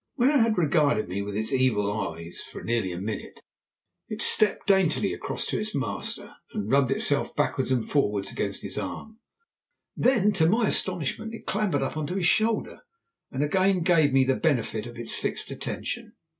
When 0.15 0.31
it 0.31 0.39
had 0.39 0.57
regarded 0.57 1.07
me 1.07 1.21
with 1.21 1.35
its 1.35 1.53
evil 1.53 1.91
eyes 1.91 2.41
for 2.41 2.63
nearly 2.63 2.91
a 2.91 2.99
minute, 2.99 3.39
it 4.09 4.19
stepped 4.19 4.65
daintily 4.65 5.13
across 5.13 5.45
to 5.45 5.59
its 5.59 5.75
master, 5.75 6.37
and 6.53 6.71
rubbed 6.71 6.89
itself 6.89 7.35
backwards 7.35 7.71
and 7.71 7.87
forwards 7.87 8.31
against 8.31 8.63
his 8.63 8.79
arm, 8.79 9.19
then 9.95 10.31
to 10.33 10.49
my 10.49 10.67
astonishment 10.67 11.35
it 11.35 11.45
clambered 11.45 11.83
up 11.83 11.97
on 11.97 12.07
to 12.07 12.15
his 12.15 12.25
shoulder 12.25 12.79
and 13.31 13.43
again 13.43 13.83
gave 13.83 14.11
me 14.11 14.23
the 14.23 14.33
benefit 14.35 14.87
of 14.87 14.97
its 14.97 15.13
fixed 15.13 15.51
attention. 15.51 16.13